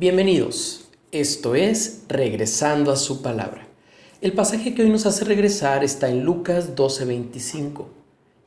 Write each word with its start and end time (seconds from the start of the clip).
Bienvenidos, 0.00 0.84
esto 1.10 1.56
es 1.56 2.04
Regresando 2.08 2.92
a 2.92 2.96
su 2.96 3.20
palabra. 3.20 3.66
El 4.20 4.32
pasaje 4.32 4.72
que 4.72 4.82
hoy 4.82 4.90
nos 4.90 5.06
hace 5.06 5.24
regresar 5.24 5.82
está 5.82 6.08
en 6.08 6.22
Lucas 6.22 6.76
12:25. 6.76 7.86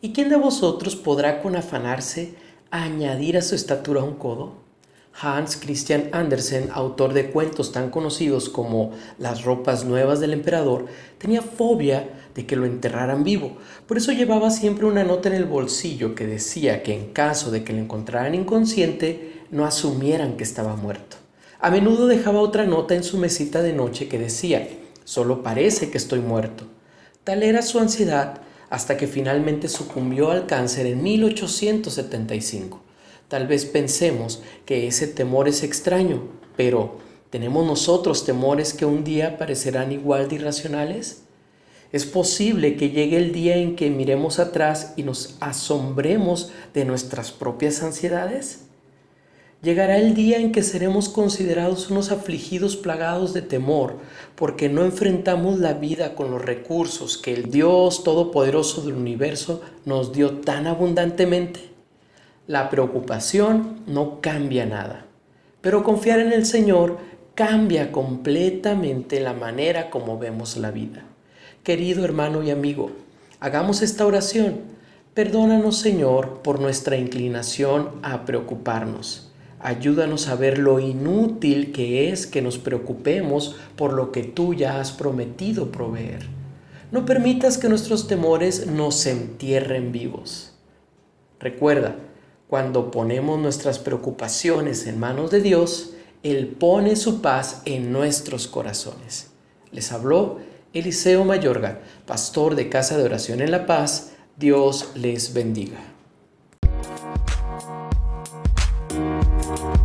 ¿Y 0.00 0.12
quién 0.12 0.28
de 0.28 0.36
vosotros 0.36 0.94
podrá 0.94 1.42
con 1.42 1.56
afanarse 1.56 2.34
añadir 2.70 3.36
a 3.36 3.42
su 3.42 3.56
estatura 3.56 4.00
un 4.00 4.14
codo? 4.14 4.52
Hans 5.20 5.56
Christian 5.56 6.10
Andersen, 6.12 6.68
autor 6.72 7.14
de 7.14 7.32
cuentos 7.32 7.72
tan 7.72 7.90
conocidos 7.90 8.48
como 8.48 8.92
Las 9.18 9.42
ropas 9.42 9.84
nuevas 9.84 10.20
del 10.20 10.34
emperador, 10.34 10.86
tenía 11.18 11.42
fobia 11.42 12.10
de 12.32 12.46
que 12.46 12.54
lo 12.54 12.64
enterraran 12.64 13.24
vivo. 13.24 13.56
Por 13.88 13.96
eso 13.96 14.12
llevaba 14.12 14.52
siempre 14.52 14.86
una 14.86 15.02
nota 15.02 15.28
en 15.28 15.34
el 15.34 15.46
bolsillo 15.46 16.14
que 16.14 16.28
decía 16.28 16.84
que 16.84 16.94
en 16.94 17.12
caso 17.12 17.50
de 17.50 17.64
que 17.64 17.72
lo 17.72 17.80
encontraran 17.80 18.36
inconsciente, 18.36 19.42
no 19.50 19.64
asumieran 19.64 20.36
que 20.36 20.44
estaba 20.44 20.76
muerto. 20.76 21.16
A 21.62 21.70
menudo 21.70 22.06
dejaba 22.06 22.40
otra 22.40 22.64
nota 22.64 22.94
en 22.94 23.04
su 23.04 23.18
mesita 23.18 23.60
de 23.60 23.74
noche 23.74 24.08
que 24.08 24.18
decía, 24.18 24.66
solo 25.04 25.42
parece 25.42 25.90
que 25.90 25.98
estoy 25.98 26.20
muerto. 26.20 26.64
Tal 27.22 27.42
era 27.42 27.60
su 27.60 27.78
ansiedad 27.78 28.40
hasta 28.70 28.96
que 28.96 29.06
finalmente 29.06 29.68
sucumbió 29.68 30.30
al 30.30 30.46
cáncer 30.46 30.86
en 30.86 31.02
1875. 31.02 32.80
Tal 33.28 33.46
vez 33.46 33.66
pensemos 33.66 34.42
que 34.64 34.86
ese 34.86 35.06
temor 35.06 35.48
es 35.48 35.62
extraño, 35.62 36.22
pero 36.56 36.96
¿tenemos 37.28 37.66
nosotros 37.66 38.24
temores 38.24 38.72
que 38.72 38.86
un 38.86 39.04
día 39.04 39.36
parecerán 39.36 39.92
igual 39.92 40.28
de 40.28 40.36
irracionales? 40.36 41.24
Es 41.92 42.06
posible 42.06 42.76
que 42.76 42.88
llegue 42.88 43.18
el 43.18 43.32
día 43.32 43.56
en 43.56 43.76
que 43.76 43.90
miremos 43.90 44.38
atrás 44.38 44.94
y 44.96 45.02
nos 45.02 45.36
asombremos 45.40 46.52
de 46.72 46.86
nuestras 46.86 47.32
propias 47.32 47.82
ansiedades. 47.82 48.69
Llegará 49.62 49.98
el 49.98 50.14
día 50.14 50.38
en 50.38 50.52
que 50.52 50.62
seremos 50.62 51.10
considerados 51.10 51.90
unos 51.90 52.10
afligidos 52.10 52.78
plagados 52.78 53.34
de 53.34 53.42
temor, 53.42 53.98
porque 54.34 54.70
no 54.70 54.84
enfrentamos 54.84 55.58
la 55.58 55.74
vida 55.74 56.14
con 56.14 56.30
los 56.30 56.40
recursos 56.40 57.18
que 57.18 57.34
el 57.34 57.50
Dios 57.50 58.02
Todopoderoso 58.02 58.80
del 58.80 58.94
universo 58.94 59.60
nos 59.84 60.14
dio 60.14 60.38
tan 60.38 60.66
abundantemente. 60.66 61.60
La 62.46 62.70
preocupación 62.70 63.80
no 63.86 64.22
cambia 64.22 64.64
nada, 64.64 65.04
pero 65.60 65.84
confiar 65.84 66.20
en 66.20 66.32
el 66.32 66.46
Señor 66.46 66.96
cambia 67.34 67.92
completamente 67.92 69.20
la 69.20 69.34
manera 69.34 69.90
como 69.90 70.18
vemos 70.18 70.56
la 70.56 70.70
vida. 70.70 71.04
Querido 71.64 72.02
hermano 72.06 72.42
y 72.42 72.50
amigo, 72.50 72.92
hagamos 73.40 73.82
esta 73.82 74.06
oración. 74.06 74.60
Perdónanos, 75.12 75.76
Señor, 75.76 76.40
por 76.42 76.60
nuestra 76.60 76.96
inclinación 76.96 77.90
a 78.02 78.24
preocuparnos. 78.24 79.29
Ayúdanos 79.62 80.28
a 80.28 80.36
ver 80.36 80.58
lo 80.58 80.80
inútil 80.80 81.70
que 81.70 82.10
es 82.10 82.26
que 82.26 82.40
nos 82.40 82.56
preocupemos 82.56 83.56
por 83.76 83.92
lo 83.92 84.10
que 84.10 84.22
tú 84.22 84.54
ya 84.54 84.80
has 84.80 84.90
prometido 84.90 85.70
proveer. 85.70 86.26
No 86.90 87.04
permitas 87.04 87.58
que 87.58 87.68
nuestros 87.68 88.08
temores 88.08 88.66
nos 88.66 89.04
entierren 89.04 89.92
vivos. 89.92 90.54
Recuerda, 91.38 91.96
cuando 92.48 92.90
ponemos 92.90 93.38
nuestras 93.38 93.78
preocupaciones 93.78 94.86
en 94.86 94.98
manos 94.98 95.30
de 95.30 95.40
Dios, 95.40 95.92
Él 96.22 96.48
pone 96.48 96.96
su 96.96 97.20
paz 97.20 97.62
en 97.66 97.92
nuestros 97.92 98.48
corazones. 98.48 99.30
Les 99.72 99.92
habló 99.92 100.38
Eliseo 100.72 101.24
Mayorga, 101.24 101.80
pastor 102.06 102.56
de 102.56 102.68
Casa 102.68 102.96
de 102.96 103.04
Oración 103.04 103.40
en 103.40 103.50
La 103.50 103.66
Paz. 103.66 104.12
Dios 104.36 104.90
les 104.94 105.34
bendiga. 105.34 105.78
Thank 109.50 109.84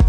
you. 0.00 0.05